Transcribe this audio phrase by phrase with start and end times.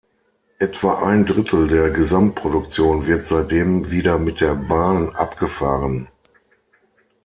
[0.57, 6.07] Etwa ein Drittel der Gesamtproduktion wird seitdem wieder mit der Bahn abgefahren.